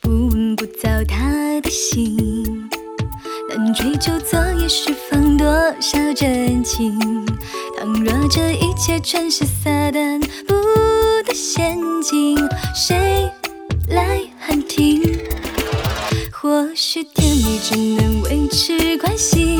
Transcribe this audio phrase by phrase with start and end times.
[0.00, 2.68] 不问不糟他的心，
[3.48, 5.46] 但追究昨夜释放多
[5.80, 6.98] 少真情。
[7.78, 10.20] 倘若这一切全是撒旦
[11.40, 12.36] 陷阱，
[12.74, 13.30] 谁
[13.88, 15.00] 来喊停？
[16.30, 19.58] 或许甜蜜只能维持关系，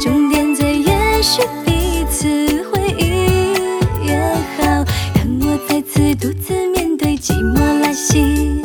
[0.00, 3.52] 终点在也许彼此回忆
[4.08, 4.64] 也好。
[5.14, 8.62] 让我再次独自面对寂寞来袭，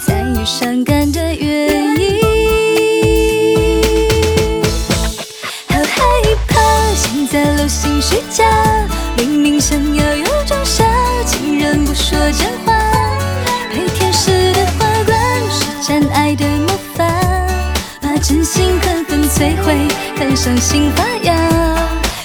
[0.00, 2.22] 才有伤感的原因。
[5.68, 6.02] 好害
[6.48, 8.44] 怕，像在楼心虚假，
[9.18, 9.78] 明明想
[19.44, 19.76] 摧毁，
[20.16, 21.36] 看伤心发芽，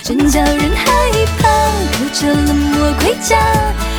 [0.01, 0.89] 真叫人害
[1.37, 1.49] 怕。
[1.99, 3.37] 隔着冷漠盔甲，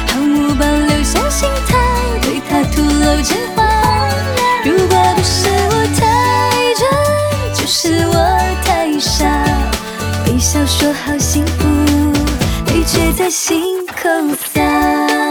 [0.08, 1.76] 毫无保留相信他，
[2.22, 3.62] 对他吐露真话。
[4.64, 8.14] 如果不是我太真，就是我
[8.64, 9.26] 太傻，
[10.26, 11.68] 微笑说好幸福，
[12.68, 14.08] 泪却在心口
[14.54, 15.29] 洒。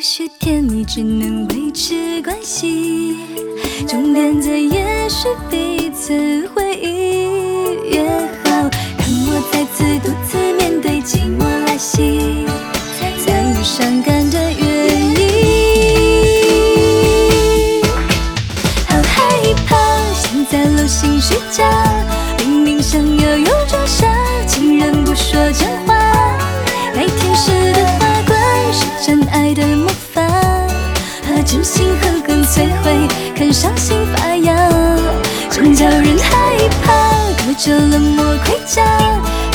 [0.00, 3.18] 或许甜蜜只能维持关系，
[3.86, 8.08] 终点在也许彼此回忆也
[8.42, 8.48] 好。
[8.96, 12.46] 让我再次独自面对寂寞来袭，
[13.22, 14.64] 才有伤感的原
[15.20, 15.20] 因。
[18.88, 19.76] 好害怕，
[20.14, 21.70] 现在楼心虚假，
[22.38, 23.36] 明明想要
[33.52, 34.54] 伤心发芽，
[35.50, 36.92] 真叫人害怕。
[37.44, 38.84] 隔着冷漠盔甲，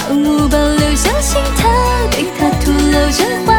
[0.07, 1.69] 毫无保留相信他，
[2.11, 3.53] 对他吐露真话。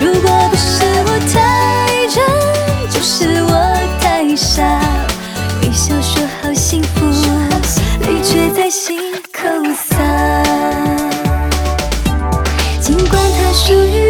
[0.00, 2.22] 如果不是我太真，
[2.90, 3.50] 就是我
[4.00, 4.62] 太傻，
[5.60, 7.04] 微笑说好幸福，
[8.06, 8.98] 泪却在心
[9.32, 9.96] 口洒。
[12.80, 14.01] 尽管他属于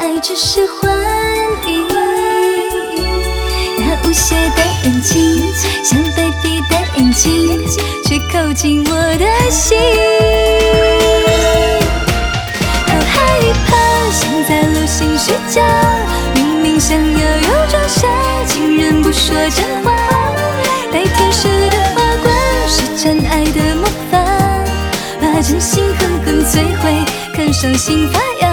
[0.00, 0.90] 爱只是幻
[1.66, 1.86] 影，
[3.78, 5.42] 那无邪的眼睛，
[5.82, 7.66] 像被闭的眼睛，
[8.04, 9.78] 却扣紧我的心。
[12.86, 13.16] 好害
[13.66, 13.70] 怕，
[14.10, 15.62] 像在楼心虚假，
[16.34, 18.06] 明明想要有种傻，
[18.46, 19.92] 竟然不说真话。
[20.92, 22.34] 带天使的花冠，
[22.68, 24.14] 施展爱的魔法，
[25.20, 27.04] 把真心狠狠摧毁，
[27.34, 28.46] 看伤心发芽，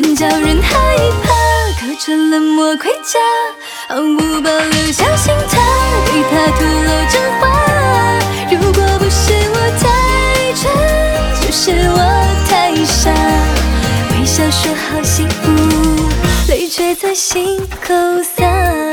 [0.00, 0.78] 真叫人害
[1.24, 1.34] 怕。
[1.80, 3.18] 隔着冷漠盔甲，
[3.88, 5.58] 毫无保留相信他，
[6.06, 7.42] 对他吐露真话。
[8.48, 9.82] 如果不是我太
[10.54, 10.70] 蠢，
[11.40, 11.98] 就是我
[12.48, 13.10] 太傻，
[14.12, 15.50] 微笑说好幸福，
[16.48, 17.92] 泪却在心口
[18.36, 18.87] 洒。